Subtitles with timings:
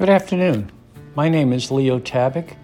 [0.00, 0.72] Good afternoon.
[1.14, 2.56] My name is Leo Tabak,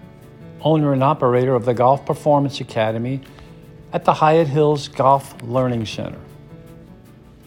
[0.61, 3.21] owner and operator of the Golf Performance Academy
[3.93, 6.17] at the Hyatt Hills Golf Learning Center.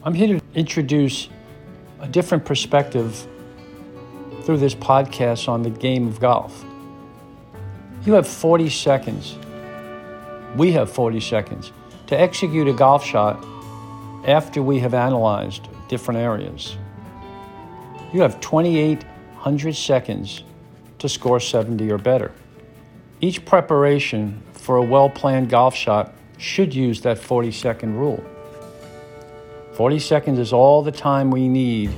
[0.05, 1.29] I'm here to introduce
[1.99, 3.27] a different perspective
[4.45, 6.65] through this podcast on the game of golf.
[8.07, 9.35] You have 40 seconds.
[10.55, 11.73] We have 40 seconds
[12.07, 13.45] to execute a golf shot
[14.25, 16.77] after we have analyzed different areas.
[18.13, 18.41] You have
[19.41, 20.45] 2,800 seconds
[20.99, 22.31] to score 70 or better.
[23.23, 28.23] Each preparation for a well planned golf shot should use that 40 second rule.
[29.73, 31.91] 40 seconds is all the time we need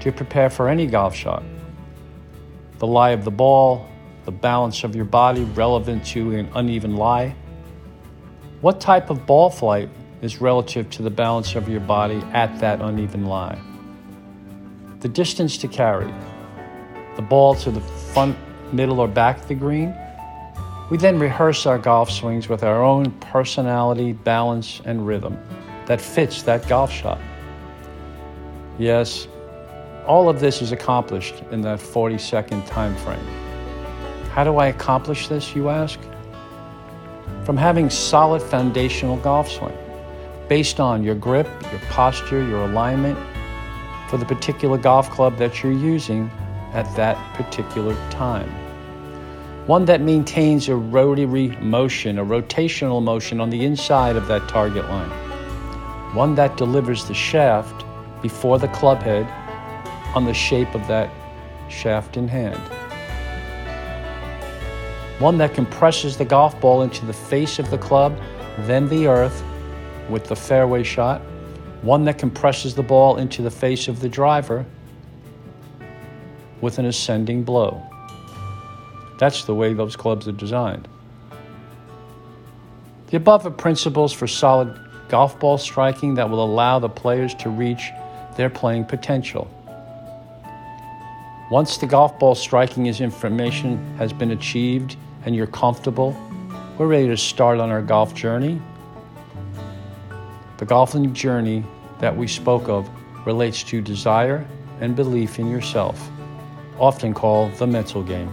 [0.00, 1.42] to prepare for any golf shot.
[2.80, 3.88] The lie of the ball,
[4.26, 7.34] the balance of your body relevant to an uneven lie.
[8.60, 9.88] What type of ball flight
[10.20, 13.58] is relative to the balance of your body at that uneven lie?
[15.00, 16.12] The distance to carry,
[17.16, 18.36] the ball to the front,
[18.72, 19.94] middle, or back of the green.
[20.90, 25.38] We then rehearse our golf swings with our own personality, balance, and rhythm
[25.86, 27.20] that fits that golf shot.
[28.78, 29.28] Yes,
[30.06, 33.26] all of this is accomplished in that 40 second time frame.
[34.30, 35.98] How do I accomplish this, you ask?
[37.44, 39.76] From having solid foundational golf swing
[40.48, 43.18] based on your grip, your posture, your alignment
[44.10, 46.30] for the particular golf club that you're using
[46.74, 48.50] at that particular time.
[49.66, 54.84] One that maintains a rotary motion, a rotational motion on the inside of that target
[54.90, 55.08] line.
[56.14, 57.84] One that delivers the shaft
[58.20, 59.26] before the club head
[60.14, 61.10] on the shape of that
[61.70, 62.60] shaft in hand.
[65.18, 68.18] One that compresses the golf ball into the face of the club,
[68.58, 69.42] then the earth
[70.10, 71.22] with the fairway shot.
[71.82, 74.66] One that compresses the ball into the face of the driver
[76.60, 77.82] with an ascending blow.
[79.18, 80.88] That's the way those clubs are designed.
[83.08, 87.50] The above are principles for solid golf ball striking that will allow the players to
[87.50, 87.90] reach
[88.36, 89.48] their playing potential.
[91.50, 96.16] Once the golf ball striking is information has been achieved and you're comfortable,
[96.78, 98.60] we're ready to start on our golf journey.
[100.56, 101.64] The golfing journey
[102.00, 102.88] that we spoke of
[103.26, 104.44] relates to desire
[104.80, 106.10] and belief in yourself,
[106.78, 108.30] often called the mental game.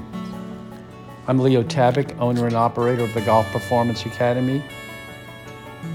[1.28, 4.64] I'm Leo Tabak, owner and operator of the Golf Performance Academy,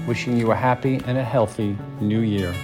[0.07, 2.55] wishing you a happy and a healthy new year.